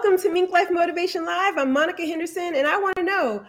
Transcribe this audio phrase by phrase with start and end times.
[0.00, 1.58] Welcome to Mink Life Motivation Live.
[1.58, 3.44] I'm Monica Henderson, and I want to know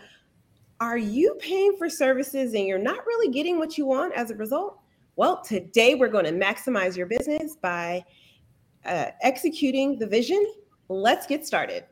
[0.80, 4.36] are you paying for services and you're not really getting what you want as a
[4.36, 4.80] result?
[5.16, 8.04] Well, today we're going to maximize your business by
[8.84, 10.44] uh, executing the vision.
[10.88, 11.86] Let's get started.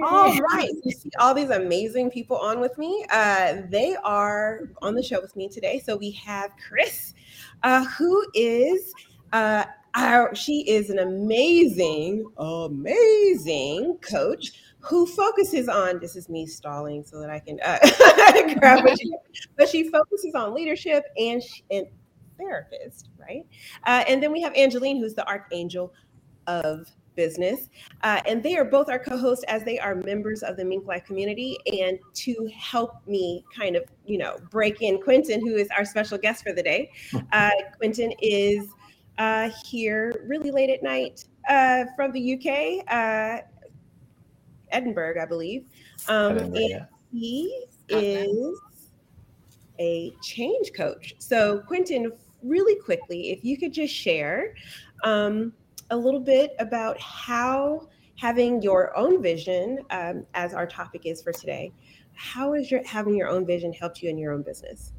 [0.02, 0.70] All right.
[0.84, 3.04] You see all these amazing people on with me.
[3.10, 5.80] Uh, they are on the show with me today.
[5.84, 7.14] So we have Chris,
[7.62, 8.92] uh, who is
[9.32, 17.04] uh, our, she is an amazing, amazing coach who focuses on this is me stalling
[17.04, 17.78] so that I can uh,
[18.58, 19.12] grab what she,
[19.56, 21.86] but she focuses on leadership and, she, and
[22.42, 23.46] therapist, right?
[23.84, 25.92] Uh, and then we have Angeline, who's the archangel
[26.46, 27.68] of business.
[28.02, 30.86] Uh, and they are both our co hosts as they are members of the Mink
[30.86, 31.58] Life community.
[31.80, 36.18] And to help me kind of, you know, break in Quentin, who is our special
[36.18, 36.90] guest for the day.
[37.32, 38.68] Uh, Quentin is
[39.16, 43.42] uh, here really late at night uh, from the UK, uh,
[44.70, 45.64] Edinburgh, I believe.
[46.08, 46.84] Um, Edinburgh, and yeah.
[47.10, 48.58] he is
[49.78, 51.14] a change coach.
[51.18, 52.12] So, Quentin,
[52.42, 54.54] really quickly, if you could just share.
[55.04, 55.52] Um,
[55.90, 61.32] a little bit about how having your own vision, um, as our topic is for
[61.32, 61.72] today,
[62.14, 64.92] how has your having your own vision helped you in your own business?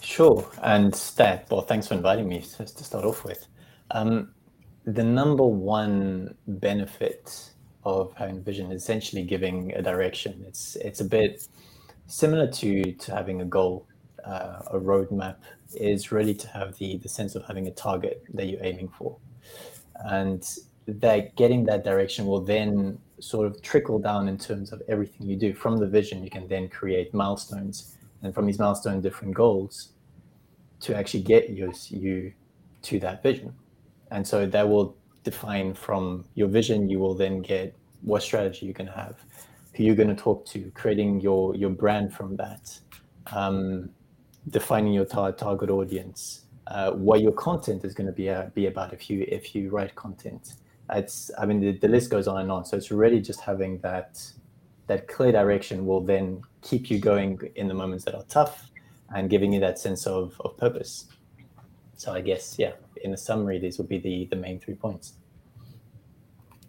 [0.00, 3.46] Sure, and that well, thanks for inviting me to, to start off with.
[3.90, 4.32] Um,
[4.84, 7.52] the number one benefit
[7.84, 10.44] of having vision is essentially giving a direction.
[10.46, 11.46] It's it's a bit
[12.06, 13.86] similar to to having a goal,
[14.24, 15.36] uh, a roadmap
[15.74, 19.16] is really to have the the sense of having a target that you're aiming for.
[19.96, 20.46] And
[20.86, 25.36] that getting that direction will then sort of trickle down in terms of everything you
[25.36, 25.52] do.
[25.52, 29.90] From the vision you can then create milestones and from these milestones different goals
[30.80, 32.32] to actually get you, you
[32.82, 33.52] to that vision.
[34.10, 38.72] And so that will define from your vision you will then get what strategy you're
[38.72, 39.16] going to have
[39.78, 42.78] who you're going to talk to creating your your brand from that.
[43.32, 43.90] Um,
[44.48, 48.66] defining your tar- target audience uh, what your content is going to be uh, be
[48.66, 50.54] about if you if you write content.
[50.90, 52.64] It's I mean the, the list goes on and on.
[52.64, 54.22] So it's really just having that
[54.86, 58.70] that clear direction will then keep you going in the moments that are tough
[59.14, 61.06] and giving you that sense of, of purpose.
[61.96, 62.72] So I guess yeah,
[63.02, 65.14] in a summary, these would be the the main three points.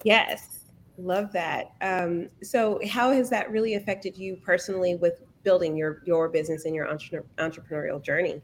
[0.04, 0.62] Yes,
[0.98, 1.74] love that.
[1.82, 6.76] Um, so how has that really affected you personally with building your your business and
[6.76, 8.42] your entre- entrepreneurial journey?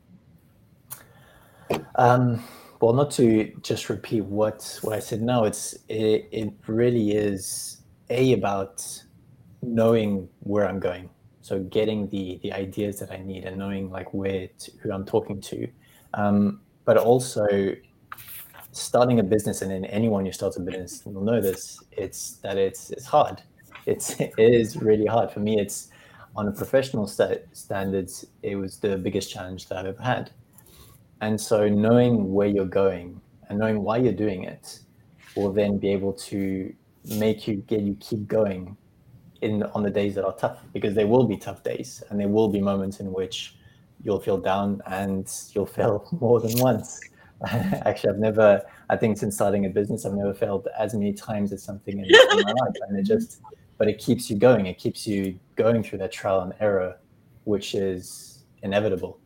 [1.95, 2.43] Um,
[2.81, 7.81] well, not to just repeat what what I said now, it's it, it really is
[8.09, 8.85] a about
[9.61, 11.09] knowing where I'm going.
[11.41, 15.05] So getting the the ideas that I need and knowing like where to, who I'm
[15.05, 15.67] talking to,
[16.13, 17.75] um, but also
[18.71, 21.79] starting a business and then anyone who starts a business will know this.
[21.91, 23.41] It's that it's it's hard.
[23.85, 25.59] It's it is really hard for me.
[25.59, 25.89] It's
[26.35, 28.25] on a professional st- standards.
[28.43, 30.31] It was the biggest challenge that I've ever had
[31.21, 33.19] and so knowing where you're going
[33.49, 34.79] and knowing why you're doing it
[35.35, 36.73] will then be able to
[37.17, 38.75] make you get you keep going
[39.41, 42.27] in on the days that are tough because there will be tough days and there
[42.27, 43.55] will be moments in which
[44.03, 46.99] you'll feel down and you'll fail more than once.
[47.85, 51.51] Actually, I've never, I think since starting a business, I've never failed as many times
[51.51, 52.11] as something in, in
[52.43, 52.75] my life.
[52.87, 53.41] And it just,
[53.77, 54.65] but it keeps you going.
[54.65, 56.97] It keeps you going through that trial and error,
[57.43, 59.19] which is inevitable.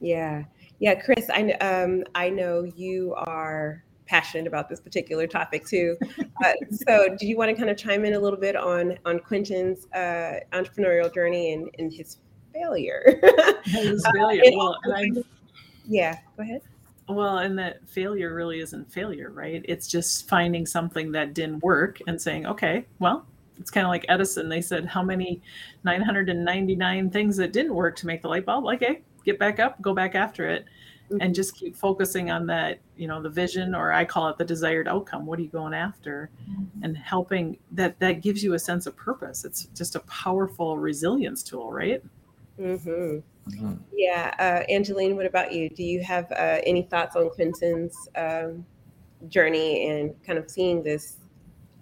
[0.00, 0.44] Yeah.
[0.80, 5.96] Yeah, Chris, I um, I know you are passionate about this particular topic too.
[6.44, 9.18] Uh, so, do you want to kind of chime in a little bit on on
[9.18, 12.18] Quentin's uh, entrepreneurial journey and, and his
[12.52, 13.20] failure?
[13.64, 14.42] his failure.
[14.46, 14.76] Uh, well,
[15.86, 16.62] yeah, go ahead.
[17.08, 19.64] Well, and that failure really isn't failure, right?
[19.66, 23.26] It's just finding something that didn't work and saying, okay, well,
[23.60, 24.48] it's kind of like Edison.
[24.48, 25.40] They said, how many
[25.84, 28.64] 999 things that didn't work to make the light bulb?
[28.64, 30.66] Like, okay, get back up, go back after it,
[31.10, 31.20] mm-hmm.
[31.20, 34.44] and just keep focusing on that, you know, the vision, or I call it the
[34.44, 35.26] desired outcome.
[35.26, 36.30] What are you going after?
[36.50, 36.84] Mm-hmm.
[36.84, 39.44] And helping that that gives you a sense of purpose.
[39.44, 42.02] It's just a powerful resilience tool, right?
[42.58, 43.18] Mm-hmm.
[43.50, 43.74] Mm-hmm.
[43.94, 45.70] Yeah, uh, Angeline, what about you?
[45.70, 48.64] Do you have uh, any thoughts on Quentin's um,
[49.28, 51.16] journey and kind of seeing this,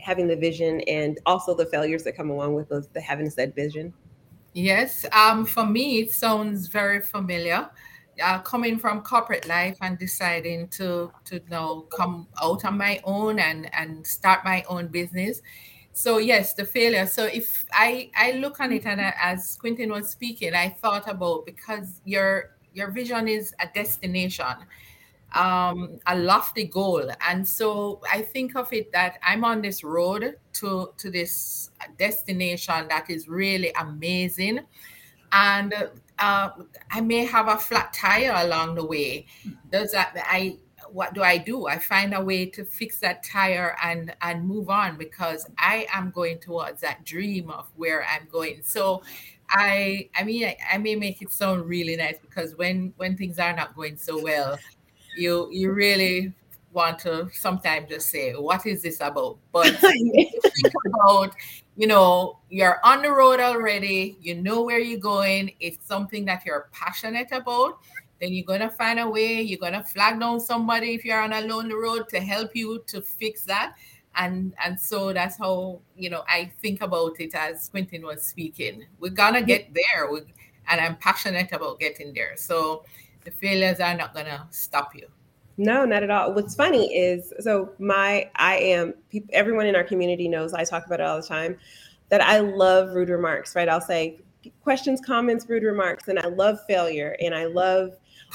[0.06, 3.92] having the vision, and also the failures that come along with the having said vision?
[4.54, 7.68] Yes, um, for me, it sounds very familiar.
[8.22, 13.38] uh, coming from corporate life and deciding to to now come out on my own
[13.38, 15.42] and and start my own business
[15.92, 19.90] so yes the failure so if i i look on it and I, as quentin
[19.90, 24.56] was speaking i thought about because your your vision is a destination
[25.36, 30.36] um a lofty goal and so i think of it that i'm on this road
[30.52, 34.60] to to this destination that is really amazing
[35.32, 35.74] and
[36.18, 36.48] uh,
[36.90, 39.26] i may have a flat tire along the way
[39.70, 40.56] does that i
[40.90, 41.66] what do I do?
[41.66, 46.10] I find a way to fix that tire and and move on because I am
[46.10, 48.62] going towards that dream of where I'm going.
[48.62, 49.02] So
[49.50, 53.38] I I mean I, I may make it sound really nice because when when things
[53.38, 54.58] are not going so well,
[55.16, 56.32] you you really
[56.72, 59.38] want to sometimes just say, what is this about?
[59.50, 60.34] But think
[60.86, 61.34] about,
[61.76, 66.44] you know, you're on the road already, you know where you're going, it's something that
[66.44, 67.80] you're passionate about
[68.20, 71.40] then you're gonna find a way you're gonna flag down somebody if you're on a
[71.42, 73.74] lonely road to help you to fix that.
[74.14, 78.86] And and so that's how you know i think about it as quentin was speaking.
[78.98, 80.20] We're gonna get there we,
[80.68, 82.36] and i'm passionate about getting there.
[82.36, 82.84] So
[83.26, 85.06] the failures are not gonna stop you
[85.58, 88.94] no not at all what's funny is so my i am
[89.30, 91.58] everyone in our community knows i talk about it all the time
[92.08, 94.18] that i love rude remarks right i'll say
[94.62, 97.90] questions comments rude remarks and i love failure and i love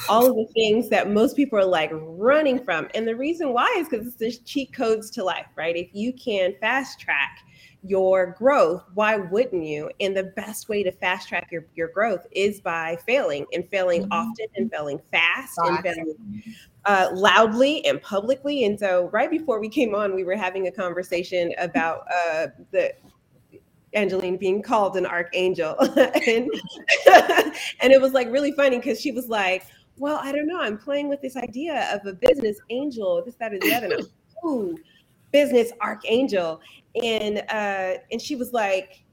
[0.09, 2.87] all of the things that most people are like running from.
[2.93, 5.75] And the reason why is because it's the cheat codes to life, right?
[5.75, 7.39] If you can fast track
[7.83, 9.89] your growth, why wouldn't you?
[9.99, 14.03] And the best way to fast track your, your growth is by failing and failing
[14.03, 14.11] mm-hmm.
[14.11, 16.43] often and failing fast and failing
[16.85, 18.65] uh, loudly and publicly.
[18.65, 22.93] And so, right before we came on, we were having a conversation about uh, the
[23.93, 25.75] Angeline being called an archangel.
[25.97, 26.49] and,
[27.81, 29.65] and it was like really funny because she was like,
[29.97, 30.59] well, I don't know.
[30.59, 33.99] I'm playing with this idea of a business angel, this, that, and the other.
[34.45, 34.77] Ooh,
[35.31, 36.61] business archangel.
[37.01, 39.03] And uh, and she was like,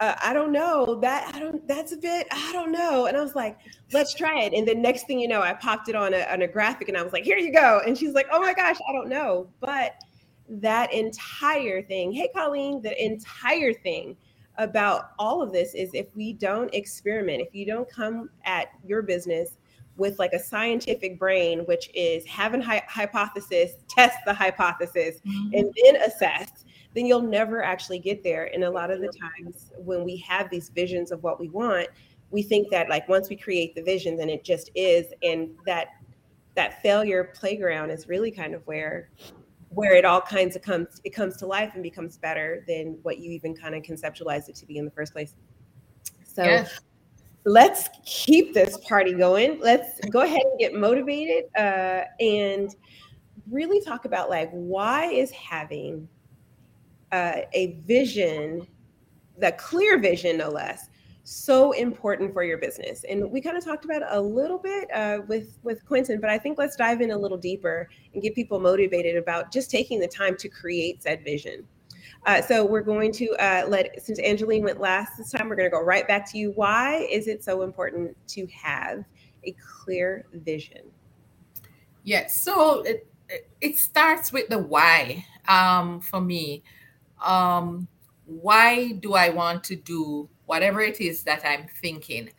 [0.00, 3.06] uh, I don't know that I don't that's a bit I don't know.
[3.06, 3.58] And I was like
[3.92, 4.52] let's try it.
[4.52, 6.96] And the next thing you know I popped it on a, on a graphic and
[6.96, 7.80] I was like here you go.
[7.86, 9.48] And she's like oh my gosh I don't know.
[9.60, 9.94] But
[10.48, 14.16] that entire thing hey Colleen the entire thing
[14.58, 19.02] about all of this is if we don't experiment, if you don't come at your
[19.02, 19.58] business
[19.96, 25.54] with like a scientific brain, which is have a hi- hypothesis, test the hypothesis, mm-hmm.
[25.54, 26.64] and then assess,
[26.94, 28.50] then you'll never actually get there.
[28.52, 31.88] And a lot of the times when we have these visions of what we want,
[32.30, 35.06] we think that like once we create the vision, then it just is.
[35.22, 35.88] And that
[36.56, 39.10] that failure playground is really kind of where
[39.70, 43.18] where it all kinds of comes it comes to life and becomes better than what
[43.18, 45.34] you even kind of conceptualized it to be in the first place
[46.24, 46.80] so yes.
[47.46, 49.58] Let's keep this party going.
[49.60, 52.74] Let's go ahead and get motivated uh, and
[53.50, 56.08] really talk about like why is having
[57.12, 58.66] uh, a vision
[59.38, 60.88] the clear vision no less
[61.22, 63.04] so important for your business?
[63.08, 66.38] And we kind of talked about a little bit uh, with with quentin but i
[66.38, 70.08] think let's dive in a little deeper and get people motivated about just taking the
[70.08, 71.64] time to create said vision
[72.26, 75.70] uh, so we're going to uh, let since angeline went last this time we're going
[75.70, 76.52] to go right back to you.
[76.52, 79.04] Why is it so important to have
[79.44, 80.82] a clear vision?
[82.04, 83.08] Yes so it,
[83.60, 86.62] it starts with the why um, for me.
[87.24, 87.88] Um,
[88.26, 92.30] why do i want to do whatever it is that I'm thinking.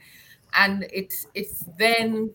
[0.54, 2.32] And it's it's then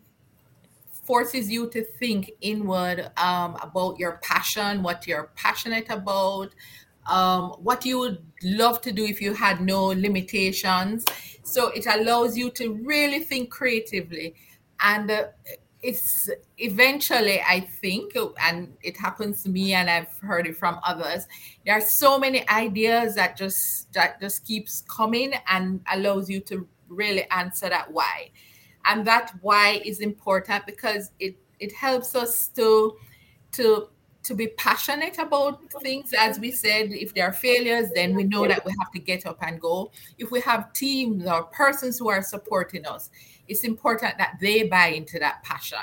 [1.03, 6.55] forces you to think inward um, about your passion, what you're passionate about,
[7.07, 11.05] um, what you would love to do if you had no limitations.
[11.43, 14.35] So it allows you to really think creatively.
[14.81, 15.25] And uh,
[15.83, 21.27] it's eventually, I think, and it happens to me, and I've heard it from others.
[21.67, 26.69] There are so many ideas that just that just keeps coming and allows you to
[26.89, 28.31] really answer that why,
[28.85, 32.97] and that why is important because it it helps us to
[33.53, 33.89] to
[34.23, 38.47] to be passionate about things as we said if there are failures then we know
[38.47, 42.09] that we have to get up and go if we have teams or persons who
[42.09, 43.11] are supporting us
[43.49, 45.79] it's important that they buy into that passion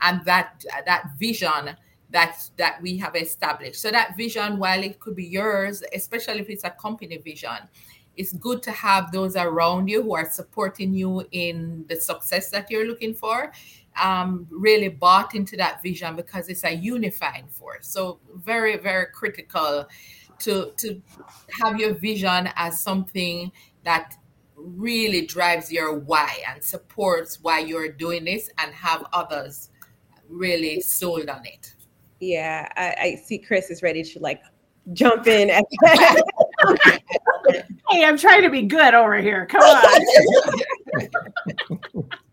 [0.00, 1.76] and that that vision
[2.14, 3.80] that that we have established.
[3.80, 7.58] So that vision, while it could be yours, especially if it's a company vision,
[8.16, 12.70] it's good to have those around you who are supporting you in the success that
[12.70, 13.52] you're looking for.
[14.02, 17.86] Um, really bought into that vision because it's a unifying force.
[17.86, 19.86] So very, very critical
[20.40, 21.00] to to
[21.62, 23.52] have your vision as something
[23.84, 24.14] that
[24.56, 29.70] really drives your why and supports why you're doing this and have others
[30.28, 31.74] really sold on it.
[32.20, 34.42] Yeah, I, I see Chris is ready to like
[34.92, 35.50] jump in.
[37.90, 39.46] Hey, I'm trying to be good over here.
[39.46, 40.00] Come on.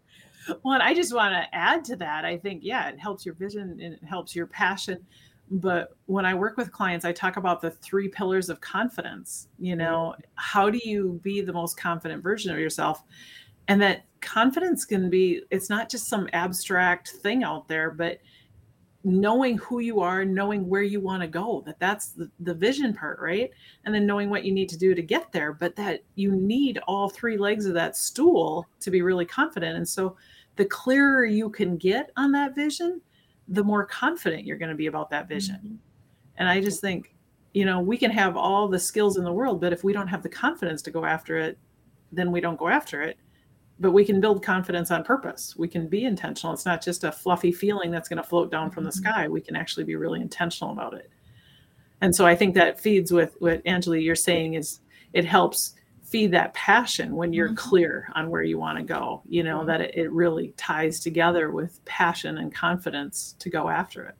[0.63, 2.25] well, I just want to add to that.
[2.25, 5.05] I think, yeah, it helps your vision and it helps your passion.
[5.49, 9.49] But when I work with clients, I talk about the three pillars of confidence.
[9.59, 9.79] You mm-hmm.
[9.79, 13.03] know, how do you be the most confident version of yourself?
[13.67, 18.19] And that confidence can be, it's not just some abstract thing out there, but
[19.03, 22.93] knowing who you are knowing where you want to go that that's the, the vision
[22.93, 23.49] part right?
[23.85, 26.79] And then knowing what you need to do to get there but that you need
[26.87, 29.75] all three legs of that stool to be really confident.
[29.77, 30.15] And so
[30.55, 33.01] the clearer you can get on that vision
[33.47, 35.55] the more confident you're going to be about that vision.
[35.55, 35.75] Mm-hmm.
[36.37, 37.15] and i just think
[37.53, 40.07] you know we can have all the skills in the world but if we don't
[40.07, 41.57] have the confidence to go after it
[42.11, 43.17] then we don't go after it
[43.81, 45.55] but we can build confidence on purpose.
[45.57, 46.53] We can be intentional.
[46.53, 49.09] It's not just a fluffy feeling that's going to float down from the mm-hmm.
[49.09, 49.27] sky.
[49.27, 51.09] We can actually be really intentional about it.
[51.99, 54.79] And so I think that feeds with what Angela you're saying is
[55.13, 55.73] it helps
[56.03, 57.55] feed that passion when you're mm-hmm.
[57.55, 59.23] clear on where you want to go.
[59.27, 59.67] You know, mm-hmm.
[59.67, 64.15] that it, it really ties together with passion and confidence to go after it.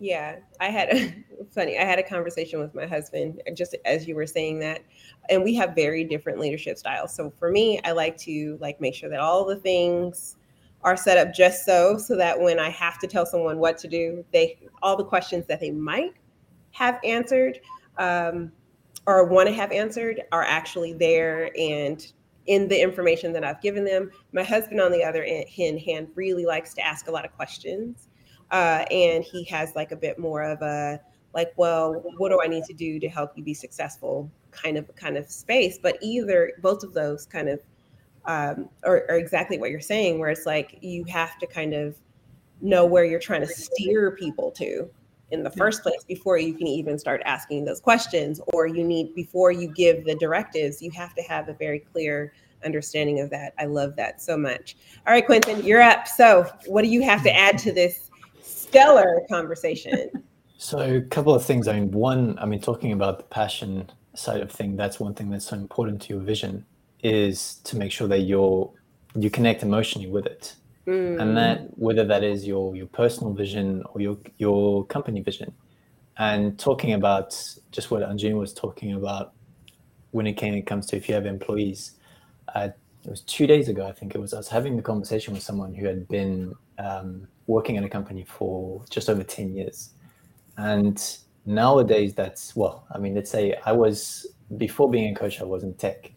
[0.00, 1.78] Yeah, I had a funny.
[1.78, 4.82] I had a conversation with my husband just as you were saying that,
[5.28, 7.14] and we have very different leadership styles.
[7.14, 10.36] So for me, I like to like make sure that all the things
[10.82, 13.88] are set up just so so that when I have to tell someone what to
[13.88, 16.14] do, they all the questions that they might
[16.70, 17.58] have answered
[17.98, 18.52] um,
[19.06, 22.12] or want to have answered are actually there and
[22.46, 24.10] in the information that I've given them.
[24.32, 28.07] My husband, on the other hand, really likes to ask a lot of questions
[28.50, 31.00] uh, and he has like a bit more of a
[31.34, 34.94] like well what do i need to do to help you be successful kind of
[34.96, 35.78] kind of space.
[35.78, 37.60] But either both of those kind of
[38.24, 41.96] um, are, are exactly what you're saying where it's like you have to kind of
[42.60, 44.90] know where you're trying to steer people to
[45.30, 48.40] in the first place before you can even start asking those questions.
[48.52, 52.32] Or you need before you give the directives you have to have a very clear
[52.64, 53.54] understanding of that.
[53.58, 54.76] I love that so much.
[55.06, 56.08] All right quentin you're up.
[56.08, 58.07] So what do you have to add to this
[58.68, 60.10] stellar conversation.
[60.60, 61.68] So, a couple of things.
[61.68, 65.30] I mean, one, I mean, talking about the passion side of thing, that's one thing
[65.30, 66.64] that's so important to your vision
[67.02, 68.70] is to make sure that you're
[69.14, 70.56] you connect emotionally with it,
[70.86, 71.20] mm.
[71.20, 75.52] and that whether that is your your personal vision or your your company vision.
[76.18, 79.34] And talking about just what Angeline was talking about
[80.10, 81.92] when it came it comes to if you have employees,
[82.56, 82.70] uh,
[83.04, 84.34] it was two days ago, I think it was.
[84.34, 88.24] I was having the conversation with someone who had been um, working in a company
[88.24, 89.90] for just over 10 years.
[90.56, 91.02] And
[91.46, 94.26] nowadays, that's, well, I mean, let's say I was,
[94.56, 96.12] before being a coach, I was in tech.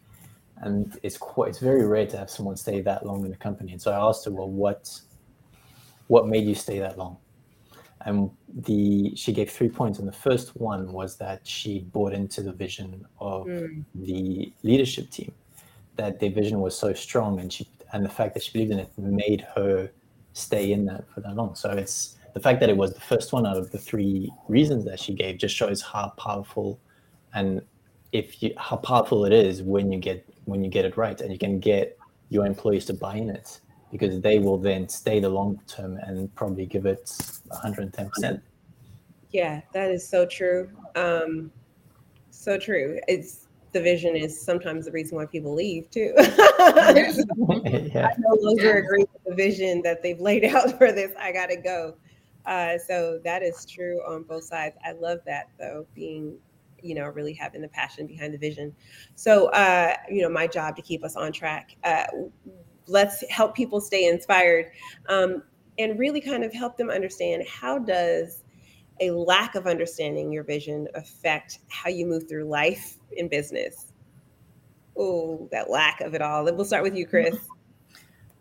[0.57, 3.71] And it's quite, it's very rare to have someone stay that long in a company.
[3.71, 5.01] And so I asked her, well, what,
[6.07, 7.17] what made you stay that long?
[8.05, 9.99] And the, she gave three points.
[9.99, 13.83] And the first one was that she bought into the vision of mm.
[13.95, 15.31] the leadership team,
[15.95, 17.39] that their vision was so strong.
[17.39, 19.89] And she, and the fact that she believed in it made her
[20.33, 21.55] stay in that for that long.
[21.55, 24.85] So it's the fact that it was the first one out of the three reasons
[24.85, 26.79] that she gave just shows how powerful
[27.33, 27.61] and
[28.11, 31.31] if you how powerful it is when you get when you get it right and
[31.31, 31.97] you can get
[32.29, 33.59] your employees to buy in it
[33.91, 37.05] because they will then stay the long term and probably give it
[37.49, 38.41] 110%.
[39.31, 40.69] Yeah, that is so true.
[40.95, 41.51] Um,
[42.29, 42.99] so true.
[43.07, 43.40] It's
[43.71, 46.13] the vision is sometimes the reason why people leave too.
[46.17, 48.09] yeah.
[48.09, 51.11] I no longer agree with the vision that they've laid out for this.
[51.19, 51.95] I gotta go.
[52.45, 54.75] Uh, so that is true on both sides.
[54.83, 56.37] I love that though, being
[56.81, 58.75] you know really having the passion behind the vision.
[59.15, 61.75] So uh, you know, my job to keep us on track.
[61.83, 62.05] Uh,
[62.87, 64.71] let's help people stay inspired
[65.07, 65.43] um,
[65.77, 68.43] and really kind of help them understand how does
[69.01, 73.91] a lack of understanding your vision affect how you move through life in business?
[74.97, 76.45] Oh, that lack of it all.
[76.45, 77.35] We'll start with you, Chris.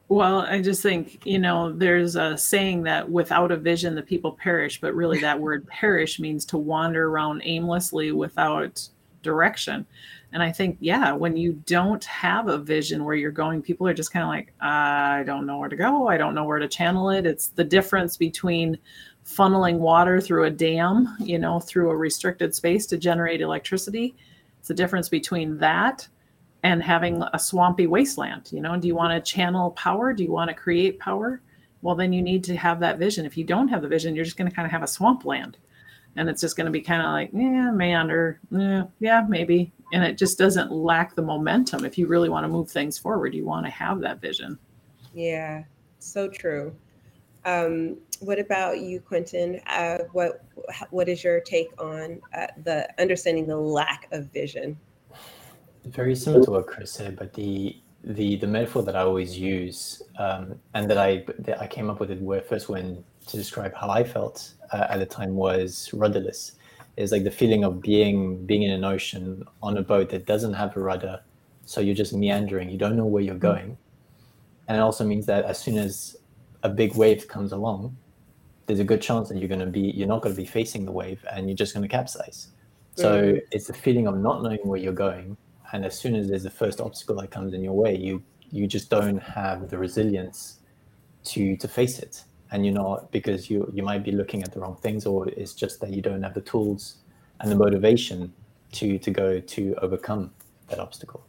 [0.08, 4.32] Well, I just think, you know, there's a saying that without a vision, the people
[4.32, 8.86] perish, but really that word perish means to wander around aimlessly without
[9.22, 9.86] direction.
[10.32, 13.94] And I think, yeah, when you don't have a vision where you're going, people are
[13.94, 16.08] just kind of like, I don't know where to go.
[16.08, 17.26] I don't know where to channel it.
[17.26, 18.78] It's the difference between
[19.26, 24.16] funneling water through a dam, you know, through a restricted space to generate electricity.
[24.58, 26.06] It's the difference between that
[26.62, 28.50] and having a swampy wasteland.
[28.52, 30.12] You know, do you want to channel power?
[30.12, 31.40] Do you want to create power?
[31.82, 33.24] Well, then you need to have that vision.
[33.24, 35.56] If you don't have the vision, you're just going to kind of have a swampland.
[36.16, 40.04] and it's just going to be kind of like yeah meander yeah, yeah maybe and
[40.04, 43.44] it just doesn't lack the momentum if you really want to move things forward you
[43.44, 44.58] want to have that vision
[45.14, 45.62] yeah
[45.98, 46.74] so true
[47.44, 49.60] um, what about you quentin?
[49.66, 50.44] Uh, what
[50.90, 54.78] what is your take on uh, the understanding the lack of vision?
[55.84, 60.02] Very similar to what chris said but the the the metaphor that i always use
[60.18, 63.74] um, and that i that i came up with it where first when to describe
[63.74, 66.52] how i felt uh, at the time was rudderless.
[66.96, 70.52] Is like the feeling of being being in an ocean on a boat that doesn't
[70.52, 71.22] have a rudder
[71.70, 72.68] so you're just meandering.
[72.68, 73.52] You don't know where you're mm.
[73.52, 73.78] going.
[74.66, 76.16] And it also means that as soon as
[76.62, 77.96] a big wave comes along
[78.70, 80.84] there's a good chance that you're going to be you're not going to be facing
[80.84, 82.48] the wave and you're just going to capsize.
[82.94, 85.36] So it's the feeling of not knowing where you're going
[85.72, 88.68] and as soon as there's the first obstacle that comes in your way you you
[88.68, 90.60] just don't have the resilience
[91.24, 92.22] to to face it.
[92.52, 95.54] And you're not because you you might be looking at the wrong things or it's
[95.54, 96.98] just that you don't have the tools
[97.40, 98.32] and the motivation
[98.78, 100.30] to to go to overcome
[100.68, 101.26] that obstacle.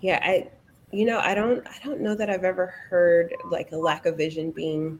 [0.00, 0.48] Yeah i
[0.92, 4.16] you know i don't i don't know that i've ever heard like a lack of
[4.16, 4.98] vision being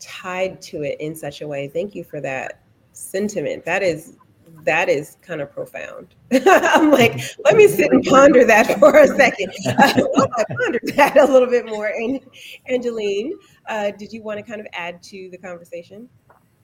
[0.00, 2.60] tied to it in such a way thank you for that
[2.92, 4.16] sentiment that is
[4.64, 6.14] that is kind of profound.
[6.32, 9.52] I'm like, let me sit and ponder that for a second.
[9.66, 9.72] Uh,
[10.36, 11.86] I ponder that a little bit more.
[11.86, 12.20] And
[12.66, 13.34] Angeline,
[13.68, 16.08] uh, did you want to kind of add to the conversation?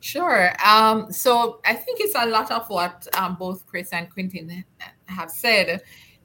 [0.01, 0.55] Sure.
[0.65, 4.65] Um, so I think it's a lot of what um, both Chris and Quentin
[5.07, 5.81] have said,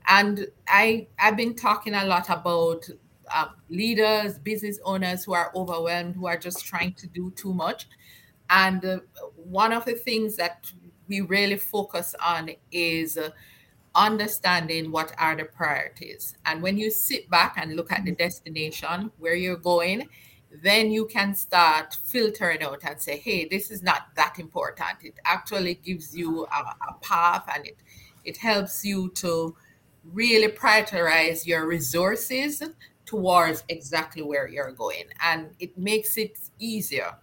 [0.09, 2.89] and I I've been talking a lot about
[3.33, 7.87] uh, leaders, business owners who are overwhelmed, who are just trying to do too much.
[8.49, 8.99] And uh,
[9.35, 10.71] one of the things that
[11.07, 13.29] we really focus on is uh,
[13.93, 16.35] understanding what are the priorities.
[16.45, 20.09] And when you sit back and look at the destination, where you're going,
[20.63, 25.03] then you can start filtering out and say, hey, this is not that important.
[25.03, 27.77] It actually gives you a, a path and it,
[28.23, 29.55] it helps you to
[30.03, 32.63] really prioritize your resources
[33.05, 35.05] towards exactly where you're going.
[35.23, 37.15] And it makes it easier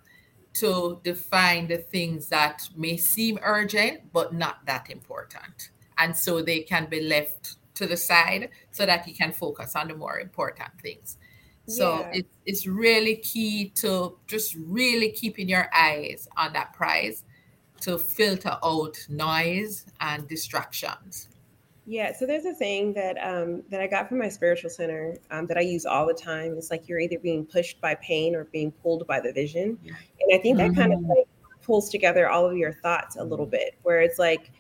[0.54, 5.70] to define the things that may seem urgent but not that important.
[5.98, 9.88] And so they can be left to the side so that you can focus on
[9.88, 11.18] the more important things.
[11.68, 12.20] So yeah.
[12.20, 17.24] it, it's really key to just really keeping your eyes on that prize
[17.80, 21.28] to filter out noise and distractions.
[21.88, 25.46] Yeah, so there's a thing that um, that I got from my spiritual center um,
[25.46, 26.54] that I use all the time.
[26.58, 30.34] It's like you're either being pushed by pain or being pulled by the vision, and
[30.34, 30.80] I think that mm-hmm.
[30.80, 31.10] kind of mm-hmm.
[31.10, 31.28] like
[31.62, 33.78] pulls together all of your thoughts a little bit.
[33.82, 34.50] Where it's like,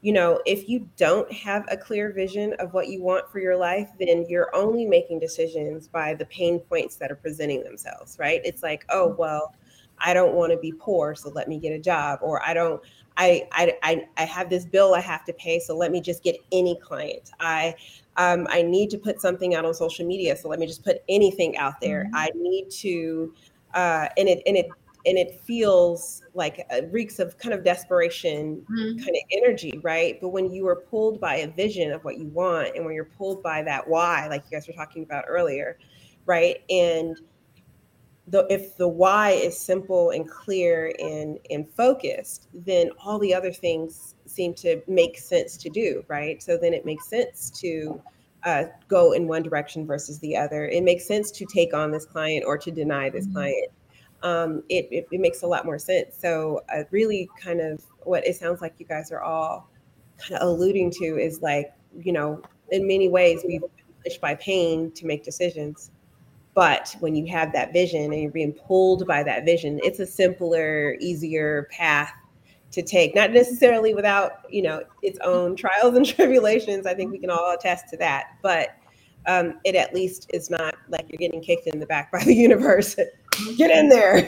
[0.00, 3.56] you know, if you don't have a clear vision of what you want for your
[3.56, 8.16] life, then you're only making decisions by the pain points that are presenting themselves.
[8.20, 8.40] Right?
[8.44, 9.56] It's like, oh well,
[9.98, 12.82] I don't want to be poor, so let me get a job, or I don't
[13.16, 16.22] I, I, I I have this bill I have to pay, so let me just
[16.22, 17.30] get any client.
[17.40, 17.74] I,
[18.16, 21.02] um, I need to put something out on social media, so let me just put
[21.08, 22.04] anything out there.
[22.04, 22.16] Mm-hmm.
[22.16, 23.32] I need to,
[23.74, 24.68] uh, and it, and it,
[25.06, 28.98] and it feels like reeks of kind of desperation mm-hmm.
[28.98, 30.20] kind of energy, right?
[30.20, 33.04] But when you are pulled by a vision of what you want, and when you're
[33.04, 35.78] pulled by that why, like you guys were talking about earlier,
[36.26, 36.62] right?
[36.68, 37.16] And
[38.28, 43.52] the if the why is simple and clear and and focused, then all the other
[43.52, 46.42] things seem to make sense to do, right?
[46.42, 48.00] So then it makes sense to
[48.44, 50.66] uh, go in one direction versus the other.
[50.66, 53.34] It makes sense to take on this client or to deny this mm-hmm.
[53.34, 53.72] client.
[54.22, 56.16] Um, it, it, it makes a lot more sense.
[56.18, 59.68] So uh, really, kind of what it sounds like you guys are all
[60.18, 63.70] kind of alluding to is like you know, in many ways we've been
[64.04, 65.90] pushed by pain to make decisions
[66.56, 70.06] but when you have that vision and you're being pulled by that vision, it's a
[70.06, 72.10] simpler, easier path
[72.72, 73.14] to take.
[73.14, 76.86] Not necessarily without, you know, its own trials and tribulations.
[76.86, 78.38] I think we can all attest to that.
[78.40, 78.70] But
[79.26, 82.34] um, it at least is not like you're getting kicked in the back by the
[82.34, 82.96] universe.
[83.58, 84.26] Get in there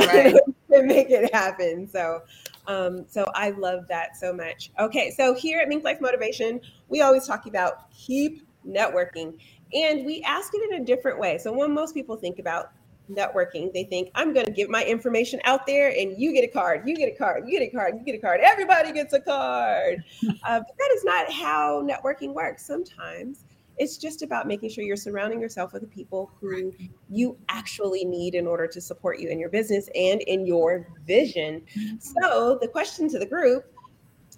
[0.00, 0.34] right.
[0.74, 1.86] and make it happen.
[1.86, 2.22] So,
[2.66, 4.72] um, so I love that so much.
[4.80, 9.38] Okay, so here at Mink Life Motivation, we always talk about keep networking.
[9.72, 11.38] And we ask it in a different way.
[11.38, 12.72] So when most people think about
[13.10, 16.48] networking, they think, I'm going to give my information out there and you get a
[16.48, 19.12] card, you get a card, you get a card, you get a card, everybody gets
[19.12, 20.02] a card.
[20.44, 22.64] uh, but that is not how networking works.
[22.64, 23.44] Sometimes
[23.80, 26.72] it's just about making sure you're surrounding yourself with the people who
[27.08, 31.62] you actually need in order to support you in your business and in your vision.
[31.74, 31.96] Mm-hmm.
[31.98, 33.64] So the question to the group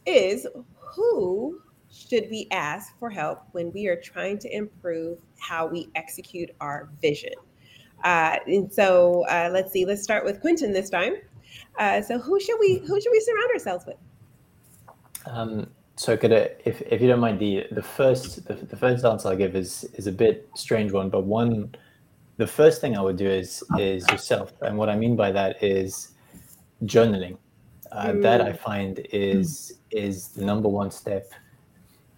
[0.07, 1.61] is who
[1.93, 6.89] should we ask for help when we are trying to improve how we execute our
[7.01, 7.35] vision?
[8.03, 11.15] Uh, and so uh, let's see, let's start with Quentin this time.
[11.79, 13.97] Uh, so who should we who should we surround ourselves with?
[15.27, 19.05] Um, so could I, if if you don't mind, the the first the, the first
[19.05, 21.75] answer I give is is a bit strange one, but one
[22.39, 25.63] the first thing I would do is is yourself, and what I mean by that
[25.63, 26.13] is
[26.85, 27.37] journaling.
[27.93, 28.23] Uh, mm.
[28.23, 31.31] That I find is is the number one step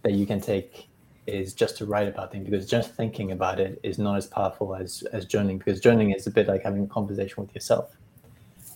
[0.04, 0.88] that you can take
[1.26, 4.74] is just to write about things because just thinking about it is not as powerful
[4.74, 7.96] as as journaling because journaling is a bit like having a conversation with yourself.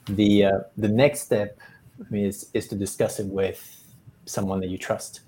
[0.09, 1.59] The uh, the next step
[2.11, 3.85] is is to discuss it with
[4.25, 5.21] someone that you trust.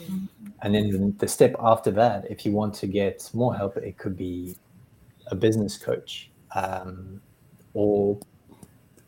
[0.00, 0.46] Mm-hmm.
[0.62, 4.16] And then the step after that, if you want to get more help, it could
[4.16, 4.56] be
[5.28, 7.20] a business coach um,
[7.74, 8.18] or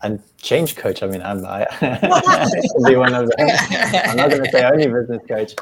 [0.02, 1.02] and change coach.
[1.02, 1.66] I mean, I'm I,
[2.86, 3.48] be one of them.
[4.04, 5.54] I'm not going to say only business coach,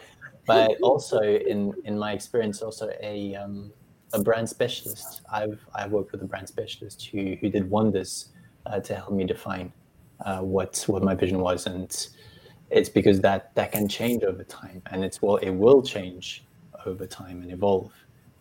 [0.46, 3.72] but also in in my experience, also a um,
[4.12, 5.22] a brand specialist.
[5.31, 8.28] I've I've worked with a brand specialist who who did wonders
[8.66, 9.72] uh, to help me define
[10.24, 12.09] uh, what what my vision was, and
[12.70, 16.44] it's because that that can change over time, and it's well, it will change
[16.87, 17.92] over time and evolve.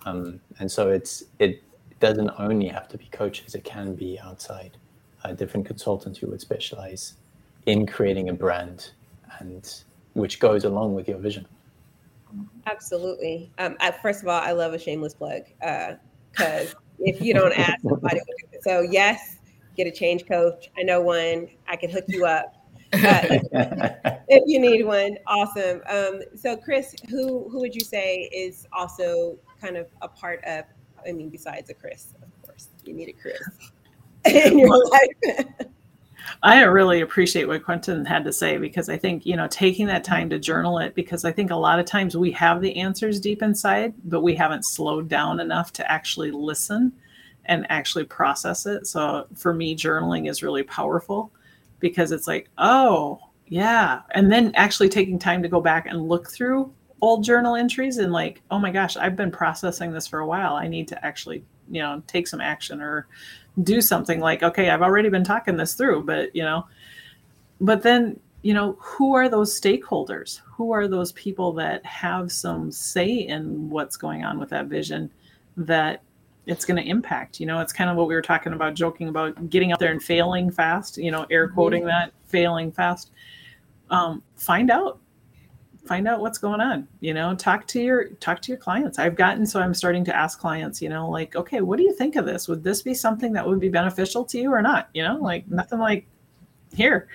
[0.06, 1.64] Um, and so it's it
[2.00, 4.78] doesn't only have to be coaches; it can be outside
[5.24, 7.16] uh, different consultants who would specialize
[7.68, 8.92] in creating a brand
[9.40, 9.84] and
[10.14, 11.46] which goes along with your vision.
[12.66, 13.52] Absolutely.
[13.58, 17.58] Um, I, first of all, I love a shameless plug because uh, if you don't
[17.58, 18.64] ask, somebody will do it.
[18.64, 19.38] So yes,
[19.76, 20.70] get a change coach.
[20.78, 21.48] I know one.
[21.68, 22.56] I can hook you up.
[22.94, 23.00] Uh,
[23.32, 25.82] if, if, you need one, awesome.
[25.88, 30.66] Um, so Chris, who who would you say is also kind of a part of?
[31.08, 33.42] I mean, besides a Chris, of course, you need a Chris
[34.26, 35.56] in your life.
[36.44, 40.04] I really appreciate what Quentin had to say because I think, you know, taking that
[40.04, 43.20] time to journal it, because I think a lot of times we have the answers
[43.20, 46.92] deep inside, but we haven't slowed down enough to actually listen
[47.46, 48.88] and actually process it.
[48.88, 51.32] So for me, journaling is really powerful
[51.80, 54.02] because it's like, oh, yeah.
[54.12, 58.14] And then actually taking time to go back and look through old journal entries and
[58.14, 60.54] like, oh my gosh, I've been processing this for a while.
[60.54, 63.08] I need to actually, you know, take some action or
[63.64, 66.66] do something like, okay, I've already been talking this through, but you know,
[67.60, 70.42] but then, you know, who are those stakeholders?
[70.46, 75.12] Who are those people that have some say in what's going on with that vision
[75.58, 76.02] that
[76.48, 77.40] it's going to impact?
[77.40, 79.92] You know, it's kind of what we were talking about, joking about getting out there
[79.92, 83.12] and failing fast, you know, air quoting that, failing fast.
[83.90, 85.01] Um, find out
[85.86, 89.00] find out what's going on you know talk to your talk to your clients.
[89.00, 91.94] I've gotten so i'm starting to ask clients you know like okay what do you
[91.94, 92.48] think of this?
[92.48, 94.90] Would this be something that would be beneficial to you or not?
[94.94, 96.08] You know like nothing like
[96.74, 97.08] here.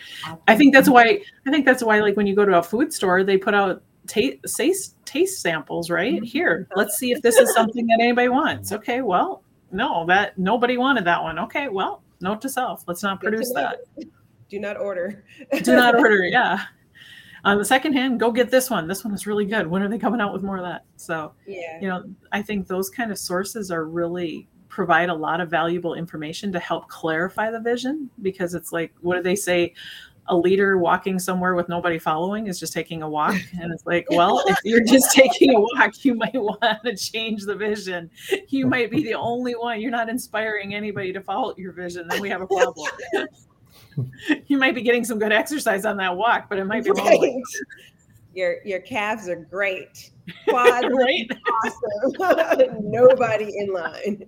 [0.46, 2.92] I think that's why i think that's why like when you go to a food
[2.92, 6.16] store they put out taste taste samples right?
[6.16, 6.24] Mm-hmm.
[6.24, 8.72] here let's see if this is something that anybody wants.
[8.72, 11.38] Okay well no that nobody wanted that one.
[11.38, 13.78] Okay well note to self let's not produce that.
[14.48, 15.24] do not order.
[15.62, 16.64] Do not order yeah
[17.46, 18.88] on the second hand, go get this one.
[18.88, 19.68] This one is really good.
[19.68, 20.84] When are they coming out with more of that?
[20.96, 25.40] So, yeah, you know, I think those kind of sources are really provide a lot
[25.40, 29.72] of valuable information to help clarify the vision because it's like, what do they say?
[30.28, 33.36] A leader walking somewhere with nobody following is just taking a walk.
[33.60, 37.44] And it's like, well, if you're just taking a walk, you might want to change
[37.44, 38.10] the vision.
[38.48, 39.80] You might be the only one.
[39.80, 42.08] You're not inspiring anybody to follow your vision.
[42.08, 42.90] Then we have a problem.
[44.46, 47.18] you might be getting some good exercise on that walk, but it might be right.
[47.18, 47.42] lonely.
[48.34, 50.10] Your your calves are great.
[50.48, 51.26] Quads right?
[51.64, 52.90] awesome.
[52.90, 54.26] Nobody in line.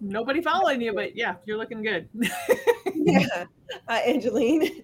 [0.00, 2.08] Nobody following you, but yeah, you're looking good.
[2.92, 3.44] yeah,
[3.86, 4.82] uh, Angeline.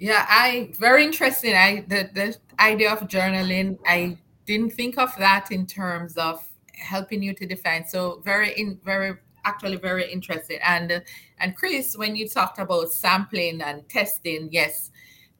[0.00, 1.54] Yeah, I very interesting.
[1.54, 3.78] I the the idea of journaling.
[3.86, 7.86] I didn't think of that in terms of helping you to define.
[7.86, 10.58] So very in very actually very interesting.
[10.64, 11.02] And
[11.38, 14.90] and Chris, when you talked about sampling and testing, yes,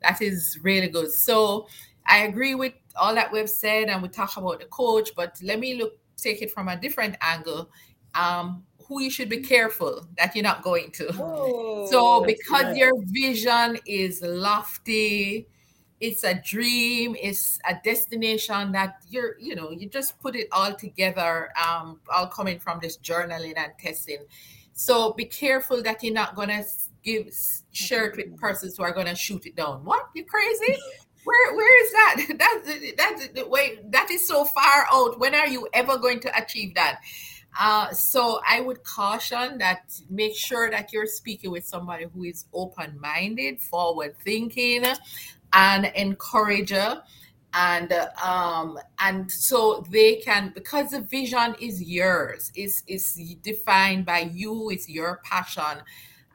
[0.03, 1.13] that is really good.
[1.13, 1.69] So
[2.07, 5.59] I agree with all that we've said, and we talk about the coach, but let
[5.59, 7.71] me look take it from a different angle.
[8.15, 11.13] Um, who you should be careful that you're not going to.
[11.21, 15.47] Oh, so because your vision is lofty,
[16.01, 20.73] it's a dream it's a destination that you're you know you just put it all
[20.73, 24.19] together um all coming from this journaling and testing.
[24.73, 26.63] So be careful that you're not gonna
[27.03, 27.35] give
[27.73, 29.85] share it with persons who are gonna shoot it down.
[29.85, 30.09] What?
[30.15, 30.77] You crazy?
[31.25, 32.17] Where where is that?
[32.39, 35.19] That that wait that is so far out.
[35.19, 37.01] When are you ever going to achieve that?
[37.59, 42.45] Uh, so I would caution that make sure that you're speaking with somebody who is
[42.53, 44.85] open minded, forward thinking,
[45.53, 47.03] and encourager
[47.55, 54.21] and um and so they can because the vision is yours is is defined by
[54.33, 55.83] you it's your passion.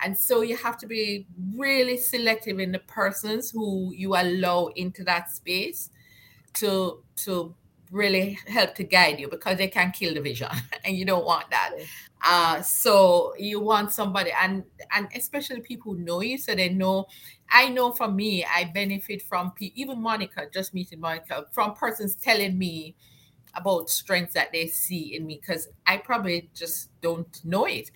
[0.04, 5.04] And so you have to be really selective in the persons who you allow into
[5.06, 5.92] that space
[6.56, 7.56] to to
[7.92, 10.50] really help to guide you because they can kill the vision
[10.84, 11.72] and you don't want that
[12.26, 14.64] uh, so you want somebody and
[14.96, 17.06] and especially people who know you so they know
[17.52, 22.16] i know for me i benefit from people even monica just meeting monica from persons
[22.16, 22.96] telling me
[23.56, 27.92] about strengths that they see in me because i probably just don't know it